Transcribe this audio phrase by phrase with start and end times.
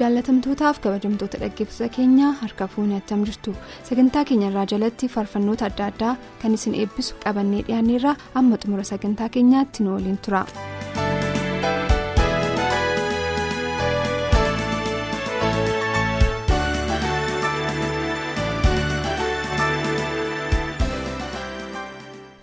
[0.00, 3.54] Jaalatamtootaaf kabajamtoota dhaggeeffattoota keenyaa harka fuunni attam jirtu
[3.90, 9.82] sagantaa keenyarraa jalatti faarfannoota adda addaa kan isin eebbisu qabannee dhiyaanneerraa amma xumura sagantaa keenyaatti
[9.86, 10.42] nu waliin tura.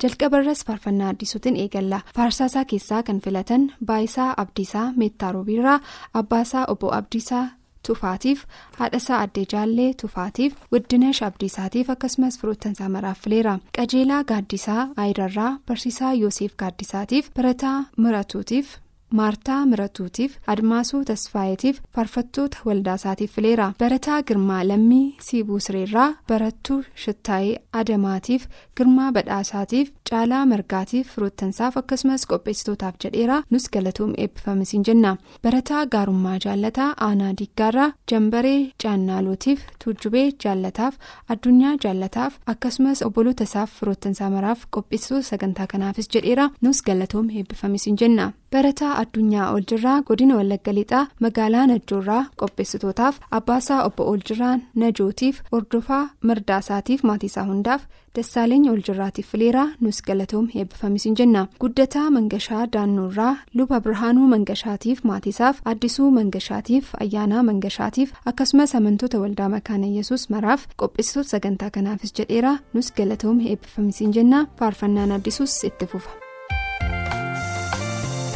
[0.06, 5.80] Jalqabarras faarfannaa addisuutiin eegalla faarsaasaa keessaa kan filatan baayisaa abdiisaa meettaa roobiirraa
[6.22, 7.45] abbaasaa obbo abdiisaa
[7.88, 8.39] tufaatiif
[8.78, 16.56] haadhasaa addee jaallee tufaatiif widdinesh abdiisaatiif akkasumas firoottansaa maraaf fileera qajeelaa gaaddisaa aayirarraa barsiisaa yoosef
[16.64, 18.67] gaaddisaatiif barataa miratuutiif.
[19.09, 28.48] Maartaa miratuutiif admaasuu tasfaayetiif faarfattoota waldaasaatiif fileera barataa girmaa lammii siibuu sireerraa barattuu shittaayee adamaatiif
[28.78, 36.89] girmaa badhaasaatiif caalaa margaatiif firoottansaaf akkasumas qopheessitootaaf jedheera nus galatoom eebbifamisiin jenna barataa gaarummaa jaallataa
[37.08, 40.95] aanaa diggaarraa jambaree caannaalootiif tuujjubee jaallataaf
[41.36, 48.31] addunyaa jaallataaf akkasumas obboloota isaaf firoottansaa maraaf qopheessitoota sagantaa kanaafis jedheera nus galatoom eebbifamisiin jenna
[48.54, 57.04] barataa addunyaa oljirraa godina wallagga lixaa magaalaa najjoorraa qopheessitootaaf abbaasaa obbo oljirraa najootiif hordofaa mirdaasaatiif
[57.10, 57.82] maatiisaa hundaaf
[58.17, 66.10] dassaaleenya oljirraatiif fileeraa nus galatoom eebbifamisiin jenna guddataa mangashaa daannoorraa luba birhaanuu mangashaatiif maatiisaaf addisuu
[66.20, 73.39] mangashaatiif ayyaanaa mangashaatiif akkasumas amantoota waldaa makaana yesus maraaf qopheessitoota sagantaa kanaafis jedheera nus galatoom
[73.52, 76.24] eebbifamisiin jenna faarfannaan addisuus itti fufa.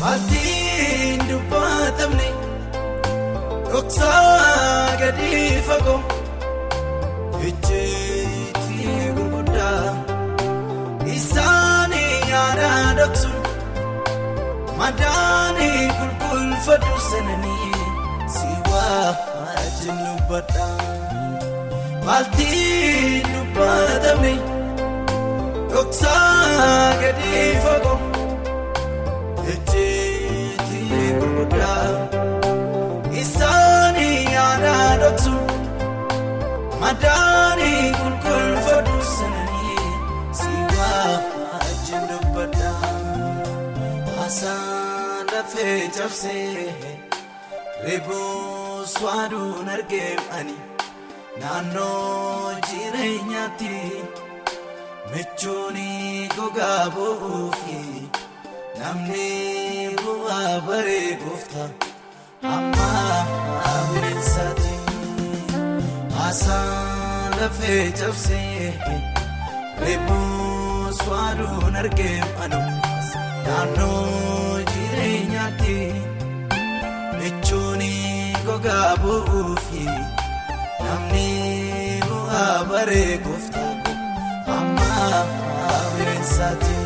[0.01, 2.27] Maatiin dubbatamne
[3.71, 5.31] dhoksaa gadi
[5.67, 5.99] fagoo
[7.47, 8.77] ejjeetti
[9.17, 9.87] gurguddaa
[11.15, 13.43] isaanii yaada dhoksuun
[14.81, 17.73] madaanii qulqulfadhu sananii
[18.37, 19.07] siwaa
[19.63, 20.77] ajjin dubbadhaa
[22.05, 24.33] maatiin dubbatamne
[25.73, 27.33] dhoksaa gadi
[27.67, 27.99] fagoo.
[31.39, 31.91] Gurguddaa
[33.21, 35.61] isaanii yaada dhoksuun
[36.81, 39.87] madaanii qulqulfadhu sananii
[40.39, 41.13] siwaa
[41.59, 42.91] ajjin dubbadhaa
[44.17, 46.67] haasaan lafee cabsee
[47.85, 50.57] reebus waaduun argeemani
[51.41, 53.75] naannoo jireenyaatti
[55.13, 55.77] michuun
[56.37, 57.79] gogaa bu'uufi.
[58.79, 61.63] Namni bu'aa baree goofta
[62.55, 62.87] amma
[63.91, 64.73] bineensaati
[66.17, 68.67] haasaan lafee cabsee
[69.83, 72.61] reebus waaduun argeemanu
[73.45, 75.77] naannoo jireenyaatti
[77.19, 77.83] michuun
[78.49, 79.85] gogaa bu'uufi
[80.85, 81.27] namni
[82.09, 83.65] bu'aa baree goofta
[84.57, 84.91] amma
[85.95, 86.77] bineensaati.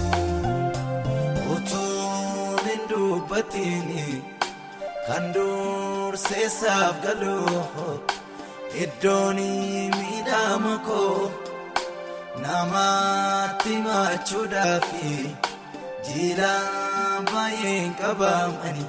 [1.55, 4.23] utuun hin dubbatiin
[5.07, 7.37] kan durseessaaf galu
[8.85, 9.37] iddoon
[9.97, 11.31] miidhama koo
[12.45, 14.89] namaatti machuudhaaf
[16.07, 16.55] jiila
[17.33, 18.87] baay'een qabamani.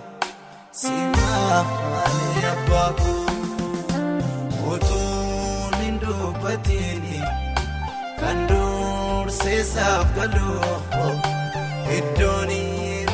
[0.81, 3.25] Simaanii abbaa koo
[4.73, 7.03] utuun hin dubbatiin
[8.21, 8.74] kan durseessaaf
[9.49, 10.57] galu
[11.97, 12.49] iddoon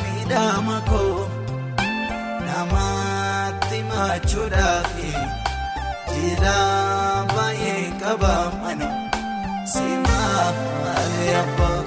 [0.02, 1.28] miidhama koo
[2.46, 4.94] namaatti machuudhaaf
[6.08, 6.56] jiila
[7.34, 8.88] baay'ee qabamani
[9.72, 11.81] simaanii abbaa koo naaf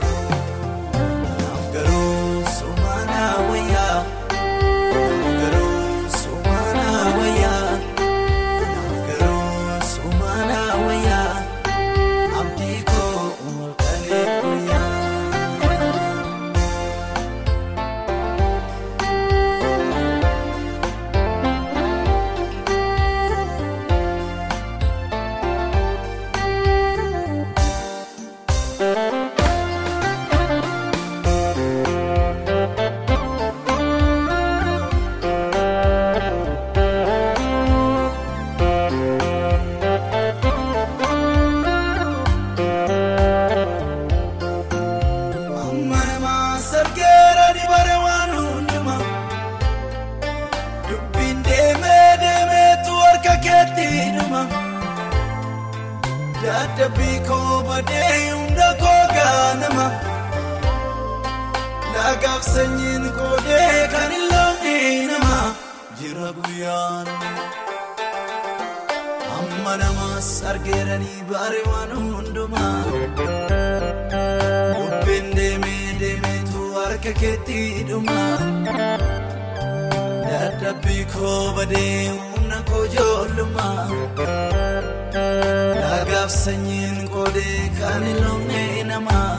[66.00, 67.08] jira guyyaan
[69.38, 72.80] Amma namas argeeranii baare waan hundumaa.
[74.78, 77.60] Bubbeen deemee deemeetu harka keetti
[77.90, 78.22] dhuma
[80.30, 83.84] Dadhabbii koo badee humna koo ijoollummaa.
[85.82, 89.32] Laagaaf sanyiin qoodee kan hin loonee namaa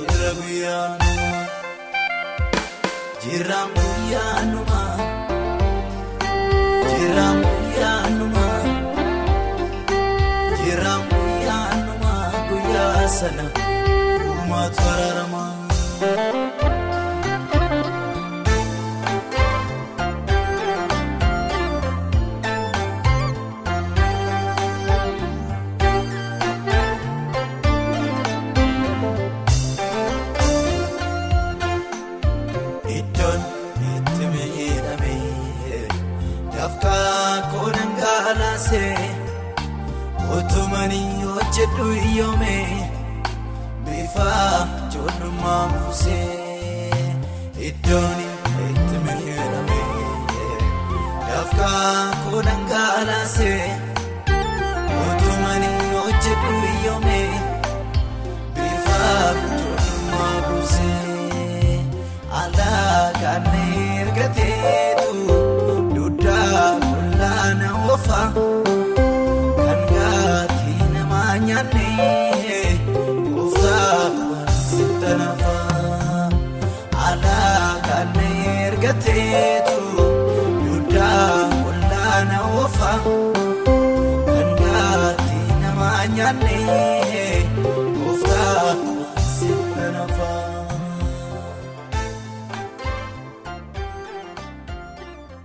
[0.00, 1.30] jira guyyaanuma
[3.24, 4.80] jiraan guyyaanuma
[13.22, 13.44] sana
[14.28, 15.42] uumaatu araarama.
[82.72, 82.98] Oofaa
[84.26, 88.74] kan gaatti nama nyaannee gooftaa
[89.36, 90.40] sitta nafaa.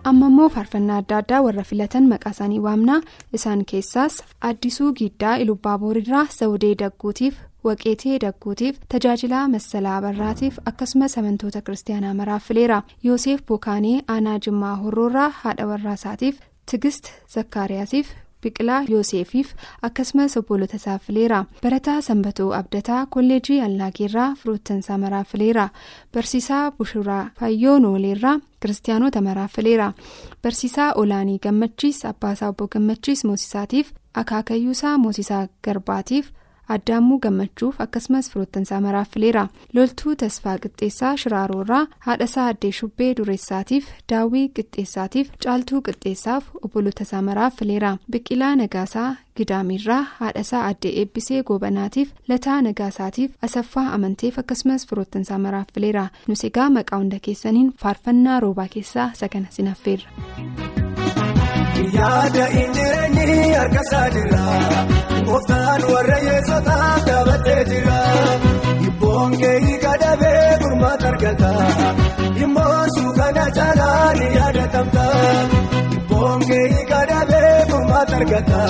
[0.10, 3.02] amma immoo faarfannaa adda addaa warra filatan maqaa isaanii waamnaa
[3.40, 4.16] isaan keessaas
[4.50, 7.36] addisuu giddaa ilubbaabooriirraa sawudee dagguutiif
[7.68, 15.30] waqeetee dagguutiif tajaajilaa massalaa barraatiif akkasumas amantoota kiristaanaa maraaf fileera yoosef bokaanee aanaa jimmaa horroorraa
[15.42, 16.40] haadha warraasaatiif
[16.72, 18.08] tigist zakkaariyaasiif
[18.44, 19.54] biqilaa yoosefiif
[19.88, 25.66] akkasumas obboloota isaa fileera barataa sanbatoo abdataa kolleejii allaageerraa firoottansaa maraaf fileera
[26.14, 29.88] barsiisaa bushuraa fayyoo nooleerraa kiristaanota maraaf fileera
[30.44, 33.92] barsiisaa olaanii gammachiis abbaasaa obbo gammachiis moosisaatiif
[34.24, 36.30] akaakayyuusaa moosisaa garbaatiif
[36.76, 39.44] addaammuu gammachuuf akkasumas firoottansaa maraaf fileera
[39.76, 47.92] loltuu tasfaa qixxeessaa shiraaroorraa haadhasaa addee shubbee dureessaatiif daawwii qixxeessaatiif caaltuu qixxeessaaf obboloota maraaf fileera
[48.12, 56.08] biqilaa nagaasaa gidaamiirraa haadhasaa addee eebbisee goobanaatiif lataa nagaasaatiif asaffaa amanteef akkasumas firoottansaa maraaf fileera
[56.28, 60.87] nus egaa maqaa hunda keessaniin faarfannaa roobaa keessaa isa kana sinaffeerra.
[61.98, 64.44] Yaada injireenyi harka isaa jira.
[65.28, 68.00] Gooftaan warra yeessotaa dhaabbatee jira.
[68.88, 71.52] Ibboon keeyi kadhabee gurmaata argata.
[72.46, 75.06] Immoo suukana caalaa ni yaadatamta.
[75.98, 78.62] Ibboon keeyi kadhabee gurmaata argata.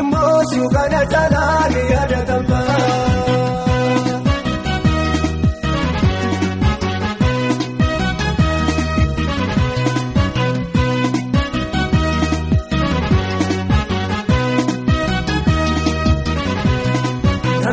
[0.00, 2.33] Immoo suukana caalaa ni yaadatamta.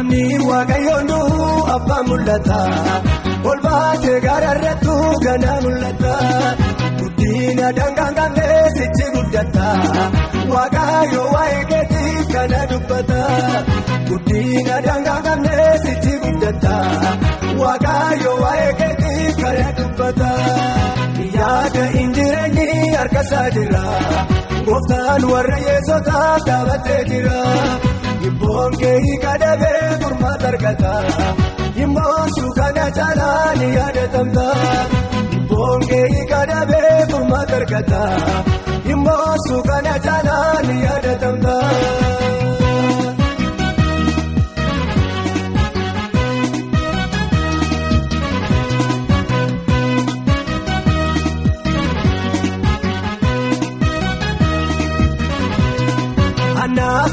[0.01, 2.59] Namni waaqayyoon du'u abbaan mul'ata.
[3.49, 6.13] Ol baatee gaararrattu ganaa mul'ata.
[7.01, 9.67] Guddina dangaan qabnee sichi guddata.
[10.53, 13.21] Waaqayyo waa'ee keetiif kana dubbata.
[14.09, 16.75] Guddina dangaan qabnee sichi guddata.
[17.61, 20.31] Waaqayyo waa'ee keetiif kana dubbata.
[21.37, 23.85] Yaada injireenyi harka isaa jira.
[24.67, 27.39] Gooftaan warra yeessotaa dhaabbatee jira.
[28.29, 30.93] Ibboon keeyi kadhabee gurmaata argata.
[31.83, 34.45] Immoo suukana caalaa ni yaadatamta.
[35.39, 38.01] Ibboon keeyi kadhabee gurmaata argata.
[38.95, 41.55] Immoo suukana caalaa ni yaadatamta.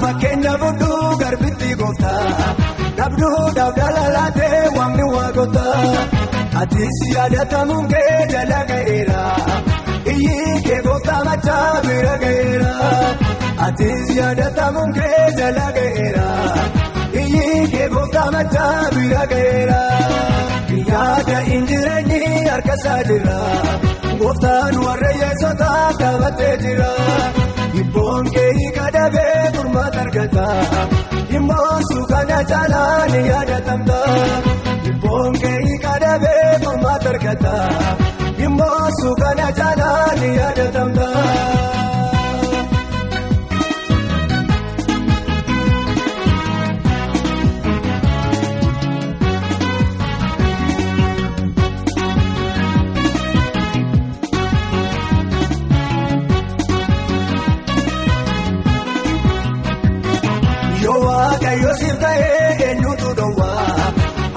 [0.02, 2.22] Fakkeenya fudhuu garbitti gooftaa
[2.98, 5.66] dhabduudhaaf dhalalaatee waaqni waaqota
[6.62, 9.22] atis yaadatamuun kee jala ga'eera
[10.14, 12.72] iyyi kee gooftaa machaa bira ga'eera
[13.68, 16.26] atis yaadatamuun kee jala ga'eera
[17.22, 19.80] iyyi kee gooftaa machaa bira ga'eera
[20.90, 23.38] yaada injireenyi harka isaa jira
[24.20, 26.90] gooftaan warra yeessotaa dhaabbatee jira.
[27.80, 30.46] Ibboon keeyi kadhabee gurmaata argata.
[31.36, 33.98] Immoo suukana caalaa ni yaadatamta.
[34.90, 37.54] Ibboon keeyi kadhabee gurmaata argata.
[38.46, 41.08] Immoo suukana caalaa ni yaadatamta.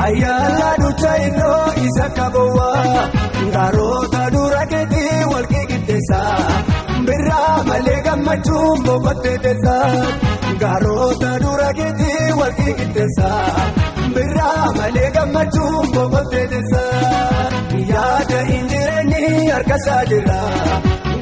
[0.06, 3.04] Ayyaana ducha innoo isa kabowwaa
[3.56, 6.20] gaarota dura keetii wal qixxeessa
[7.08, 9.76] birraa malee gammachuun boqottee teessa
[10.64, 13.30] gaarota dura keetii wal qixxeessa
[14.18, 16.84] birraa malee gammachuun boqottee teessa
[17.94, 20.40] yaada injireenyi harka isaa jira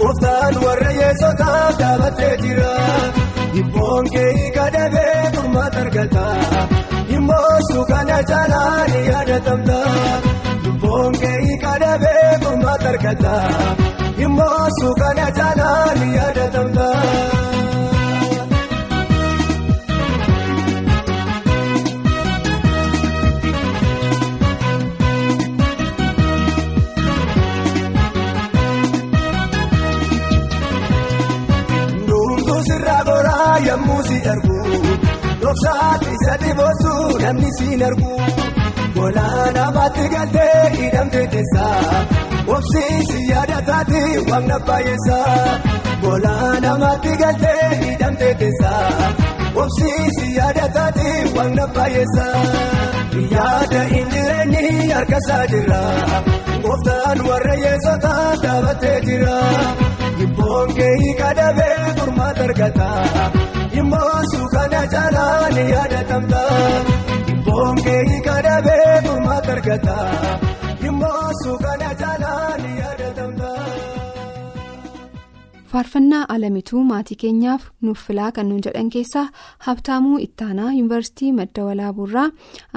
[0.01, 2.73] gooftaan warra yeessotaa dhaabbatee jira.
[3.61, 6.23] Ibboon keeyi kadhabee gurmaata argata.
[7.29, 9.77] Immoo suukana caalaa ni yaadatamta.
[10.69, 13.33] Ibboon keeyi kadhabee gurmaata argata.
[14.25, 16.87] Immoo suukana caalaa ni yaadatamta.
[37.29, 38.13] Namni siin argu
[38.95, 41.65] golaan amaatti galtee hidhamtee teessa
[42.55, 45.17] obsiisi yaadataati wamna baay'eessa
[46.05, 48.71] golaan amaatti galtee hidhamtee teessa
[49.63, 52.27] obsiisi yaadataati wamna baay'eessa
[53.35, 55.81] yaada injireenyi harka isaa jira
[56.65, 59.37] gooftaan warra yeessotaa dhaabbatee jira.
[60.23, 62.87] Ibboon keeyi kadhabee gurmaata argata.
[63.81, 66.41] Immoo suukana caalaa ni yaadatamta.
[67.67, 69.95] Keeyi kadhabee gurmaata argata.
[70.87, 71.78] Immoo suukana
[75.71, 79.25] faarfannaa alamituu maatii keenyaaf nuuf filaa kan nuun jedhan keessaa
[79.65, 82.29] habtaamuu ittaanaa yuunivarsiitii madda walaabuurraa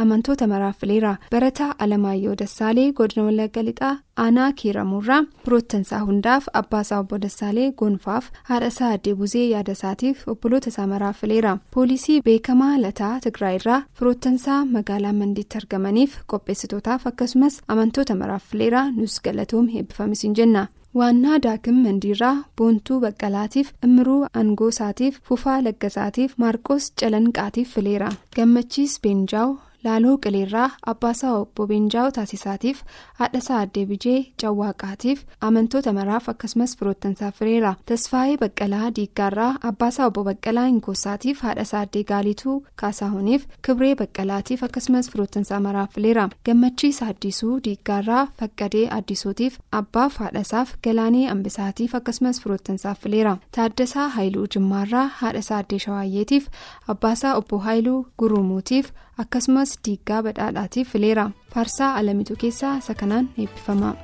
[0.02, 3.92] amantoota maraaf fileera barataa alamaayyoo dassaalee godina wallagga lixaa
[4.24, 11.20] aanaa kiiramuurraa firoottansaa hundaaf abbaasaa obbo dassaalee gonfaaf haadhasaa addee buzee yaadasaatiif obboloota isaa maraaf
[11.24, 19.20] fileera poolisii beekamaa lataa tigraayirraa firoottansaa magaalaa mandiitti argamaniif qopheessitootaaf akkasumas amantoota maraaf fileera nus
[19.24, 20.66] galatoom eebbifamisiin jenna.
[20.98, 28.10] Waannaa daakim mandiirraa boontuu baqqalaatiif immiruu angoosaatiif fufaa laggasaatiif maarqos calanqaatiif fileera.
[28.36, 29.50] Gammachiis beenjaaw
[29.84, 32.82] laaloo qileerraa abbaasaa obbo beenjaa'oo taasisaatiif
[33.20, 40.66] haadhasaa addee bijee cawwaaqaatiif amantoota maraaf akkasumas firoottansaaf fireera tasfaayee baqqalaa diiggaarraa abbaasaa obbo baqqalaa
[40.70, 48.86] hinkoosaatiif haadhasaa addee gaalituu kaasaahuniif kibree baqqalaatiif akkasumas firoottansaa maraaf fileera gammachiisa addisuu diiggaarraa faqqadee
[48.98, 56.48] addisuutiif abbaaf haadhasaaf galaanee ambisaatiif akkasumas firoottansaaf fileera taaddasaa haayiluu jimmaarraa haadhasaa addee shawaayyeetiif
[56.94, 63.94] abbaasaa obbo haayiluu gurumuutiif akkasumas diiggaa badhaadhaatiif fileera faarsaa alamituu keessaa isa kanaan eebbifama.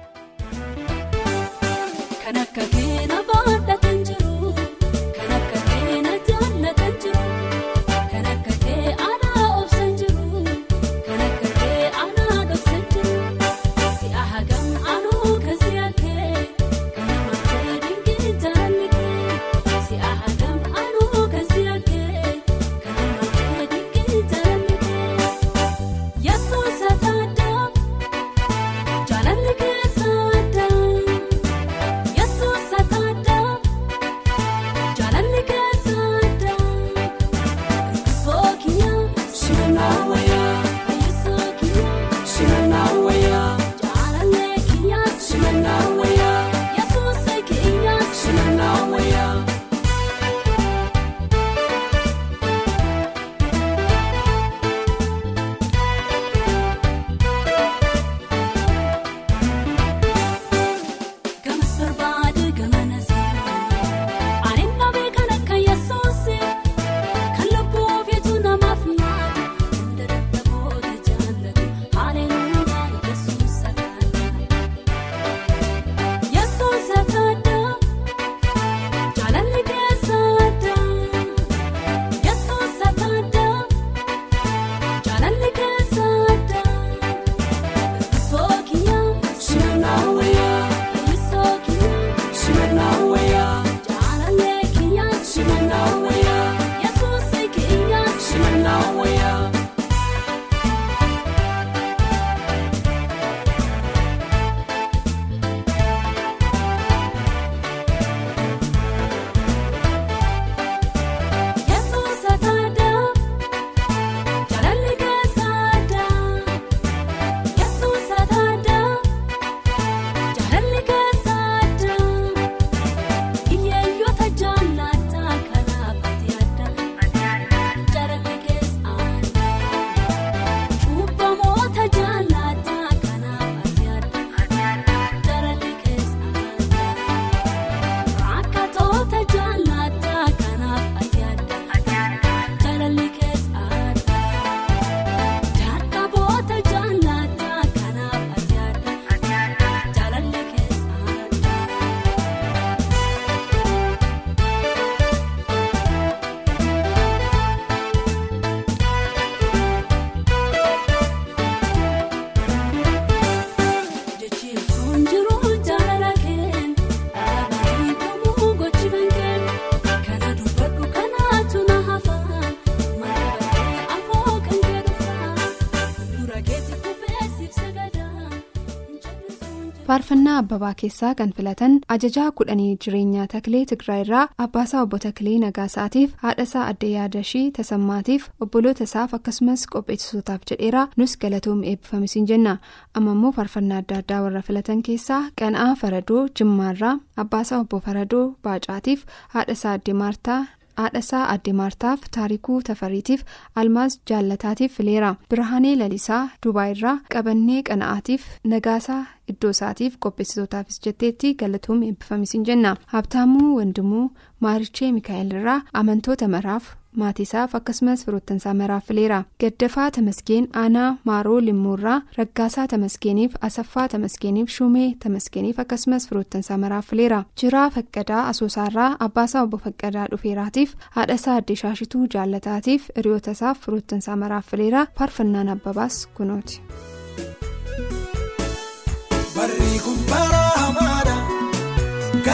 [180.41, 186.91] Abbabaa keessaa kan filatan ajajaa kudhanii jireenyaa taklee tigraayirraa abbaasaa obbo taklee nagaasaatiif haadhasaa adda
[186.97, 192.57] yaadashii tasammaatiif obboloota isaaf akkasumas qopheessitootaaf jedheera nus galatoom eebbifamisiin jenna
[193.01, 199.05] amma immoo faarfannaa adda addaa warra filatan keessaa qana'aa faradoo jimmaarraa abbaasaa obbo faradoo baacaatiif
[199.35, 200.41] haadhasaa adde maartaa.
[200.79, 203.23] haadhasaa adde maartaaf taarikuu tafariitiif
[203.61, 209.01] almaas jaallataatiif fileera birhaanee lalisaa dubaayirraa qabannee qana'aatiif nagaasaa
[209.33, 214.05] iddoo isaatiif qopheessitootaafis jetteetti galatoom eebbifamisiin jenna habtaamuu wandimuu
[214.41, 216.65] maarichee mikaa'elirraa amantoota maraaf
[217.01, 224.89] maatiisaaf akkasumas firoottansaa maraaf fileera gaddafaa tamasgeen aanaa maaroo limmuurraa raggaasaa tamasgeeniif asaffaa tamasgeeniif shumee
[225.05, 232.07] tamasgeeniif akkasumas firoottansaa maraaf fileera jiraa faqqadaa asoosaarraa abbaasaa obbo faqqadaa dhufeeraatiif haadhasaa adde shaashituu
[232.15, 236.63] jaallataatiif hiriyootasaaf firoottansaa maraaf fileera faarfannaan abbabaas kunooti.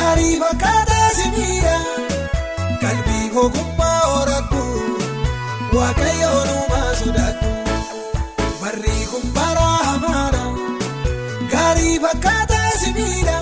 [0.05, 1.77] Gaarii fakkaataa simiidha
[2.83, 4.65] qalbii ogummaa horadhu
[5.77, 7.51] waaqayyoon uumaa sodaadhu.
[8.63, 10.43] Barri kun bara hamaadha
[11.55, 13.39] gaarii fakkaataa simiidha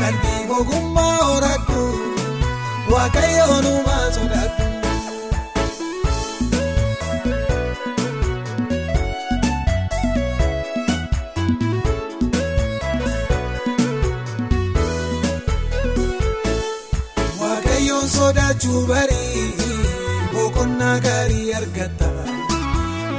[0.00, 1.84] qalbii ogummaa horadhu
[2.94, 4.69] waaqayyoon uumaa sodaadhu.
[18.20, 19.44] Sodaachuu barii
[20.32, 22.08] boqonnaa gaarii argata.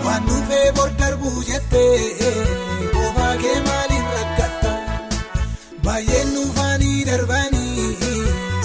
[0.06, 1.98] Waan dhufee bor darbuu jettee
[2.96, 4.72] qofaa kee maaliin rakkata
[5.88, 7.88] baay'een dhufaanii darbanii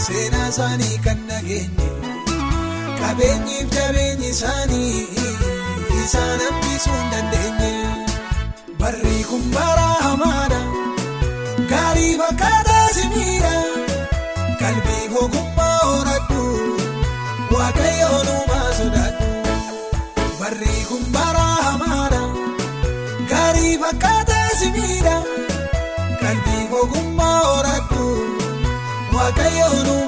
[0.07, 1.89] seenaa isaanii kan nageenye.
[3.01, 5.09] Qabeenyiif jabeenyi isaanii
[6.05, 7.73] isaan hambisuu hin dandeenye.
[8.81, 10.61] Barri kun bara hamaadha
[11.75, 13.55] gaarii fakkaataa simiidha
[14.63, 15.56] qalbii ogummaa
[15.87, 16.43] horadhu
[17.55, 19.29] waaqayyoon uumaa sodaadhu
[20.41, 22.23] barri kun bara hamaadha
[23.33, 25.17] gaarii fakkaataa simiidha
[26.23, 28.07] qalbii ogummaa horadhu
[29.17, 30.06] waaqayyoon uumaa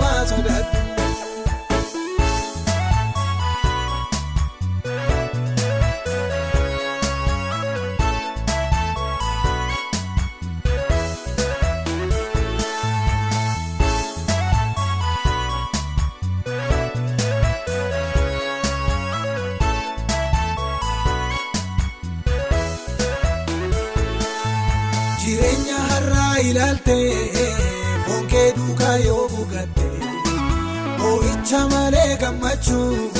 [32.28, 33.10] gammachuu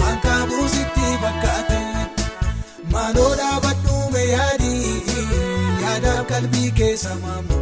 [0.00, 1.80] waan qaabuusitti fakkaate
[2.92, 4.92] maaloo dhaabadhuume yaadii
[5.82, 7.58] yaadaaf qalbii keessa maamu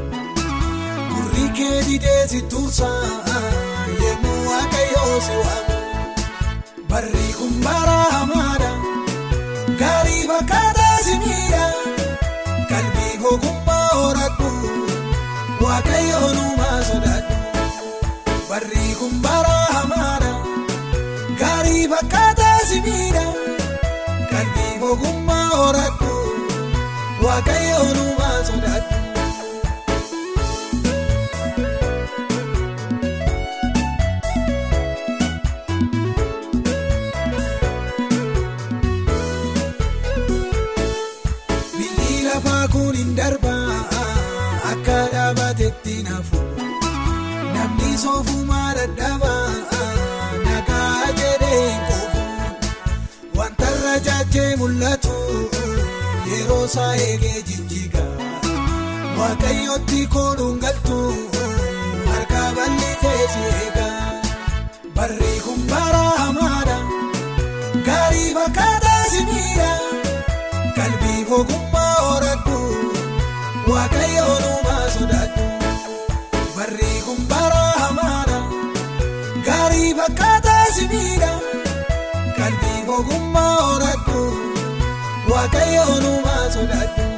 [1.15, 3.41] gurri kee didee si tuusaa
[4.05, 5.77] yemmuu waaqayyoo si waamu
[6.93, 8.71] barri kun bara hamaadha
[9.83, 11.67] gaarii fakkaataa si miidha.
[12.71, 14.53] qalbii ogummaa horadhu
[15.67, 17.37] waaqayyoon uumaa sodaadhu
[18.51, 19.48] barri kun bara
[25.69, 26.11] horadhu
[27.25, 27.99] waaqayyoon
[54.33, 55.15] jaajee mul'atu
[56.31, 58.03] yeroo isaa eegee jijjiga
[59.19, 60.99] waaqayyootti kooluun galtu
[62.11, 63.87] harka bal'isee si eega.
[64.97, 66.77] Barri kun bara hamaadha
[67.89, 69.71] gaarii fakkaataa si miidha.
[70.77, 72.59] qalbii ogummaa horadhu
[73.73, 75.47] waaqayyoon uumaa sodaadhu
[76.57, 78.39] barri kun bara hamaadha
[79.49, 81.33] gaarii fakkaataa simiidha
[82.39, 83.38] qalbii ogummaa
[85.39, 87.18] waaqayyoon uumaa sodaadhu.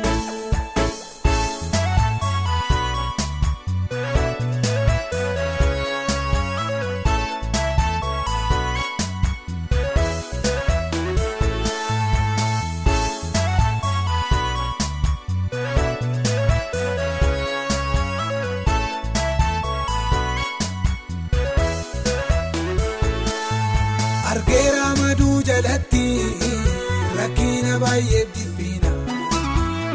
[28.00, 28.90] Baay'ee dhiphina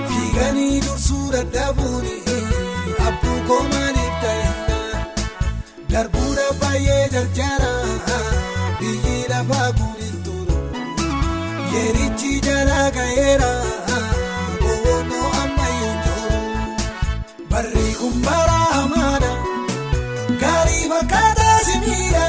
[0.10, 2.06] fiiganii dursuu dadhabuun
[3.08, 4.78] abbuu koomaaniif ta'inna
[5.94, 7.72] darbuudha baay'ee jarjara
[8.82, 9.70] biyyi lafaa
[10.26, 10.60] turu.
[11.74, 13.52] Yeerichi jalaa ga'eera
[14.62, 16.44] boonoo ammayyuu jiru
[17.54, 19.32] barri kun bara hamaadha
[20.44, 22.26] gaarii fakkaataa simiidha.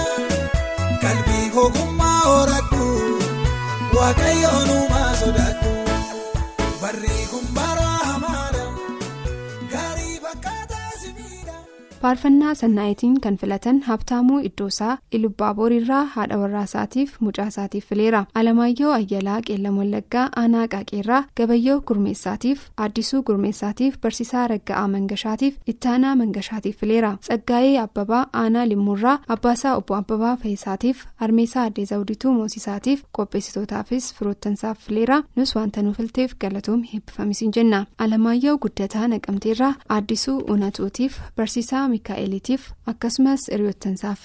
[1.04, 2.88] qalbii ogummaa horadhu
[3.96, 4.95] waaqayyoon uumaa
[5.26, 5.75] sodaadhu
[12.06, 18.20] faarfannaa sannaayitiin kan filatan habtaamuu iddoosaa ilubbaaboorirraa haadha warraasaatiif mucaa isaatiif fileera.
[18.34, 26.76] Alamaayyoo ayyalaa qeellam wallaggaa aanaa qaaqeerraa gabayyoo gurmeessaatiif addisuu gurmeessaatiif barsiisaa ragga'aa mangashaatiif ittaanaa mangashaatiif
[26.80, 27.10] fileera.
[27.24, 35.18] Tsaggaa'ee abbabaa aanaa limmuurraa abbaasaa obbo abbabaa fayisaatiif armeesaa addee zawdituu moosisaatiif qopheessitootaafis firoottansaaf fileera.
[35.36, 37.84] Nus wanta nu filteef galatoom heebbifamisiin jenna.
[37.98, 44.24] Alamaayyoo guddataa naqamteerraa addisuu unatuutiif barsiisaa mikaa'eliitiif akkasumas hiriyoottansaaf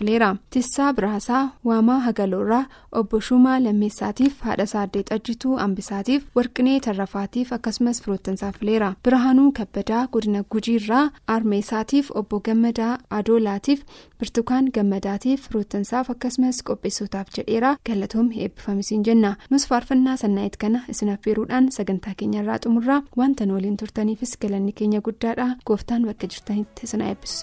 [0.54, 2.66] tissaa biraasaa waamaa hagaloorraa
[3.00, 10.44] obbo shumaa lammeessaatiif haadhasaa addee xajjituu ambisaatiif warqinee tarrafaatiif akkasumas firoottansaaf fileera birhaanuu kabbadaa godina
[10.56, 11.06] gujiirraa
[11.36, 13.82] armeessaatiif obbo gammadaa adoolaatiif
[14.20, 19.32] birtukaan gammadaatiif firoottansaaf akkasumas qopheessotaaf jedheera galatoom eebbifamisiin jenna.
[19.50, 25.02] Nus faarfannaa sannaa'it kana isin affeeruudhaan sagantaa keenyarraa xumurraa wanta nu waliin turtaniifis galanni keenya
[25.08, 25.48] guddaadha.
[25.68, 27.02] Gooftaan bakka jirtanitti isin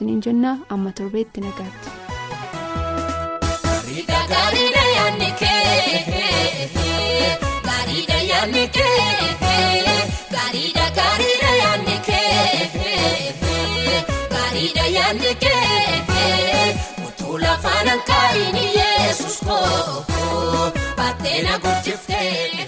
[0.08, 1.90] eebbisuusiniin jenna amma torbeetti nagaatti.
[4.96, 6.08] yaadni kee
[7.66, 9.36] gaariidha yaadni kee
[10.32, 13.42] gaariidha gaariidha yaadni kee
[14.32, 16.74] gaariidha yaadni kee
[17.06, 22.67] utuu lafaan hanqaa'iin yesus koo baattee na guddiftee.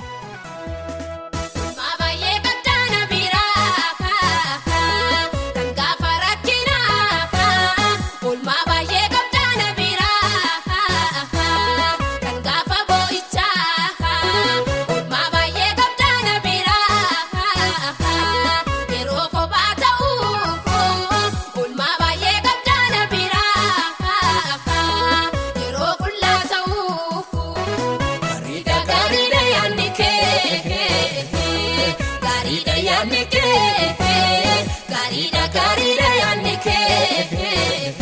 [35.01, 37.93] Gaariidha gaariidha yaadni kee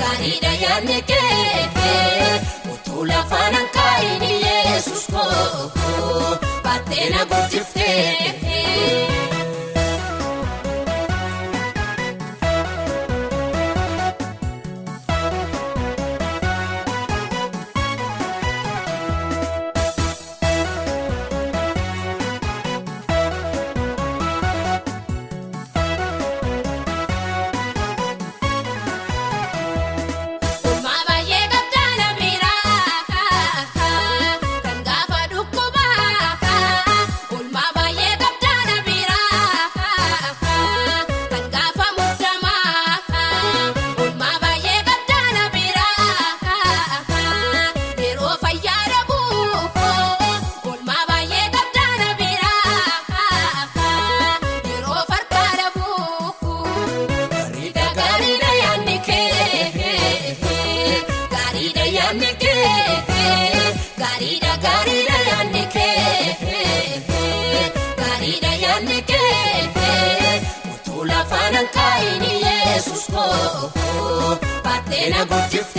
[0.00, 2.40] gaariidha yaadni kee
[2.72, 8.99] utuu lafaan hanqaa'iin yesus koo baattee na guddiftee.
[75.08, 75.69] Lafaan hanqaa'iin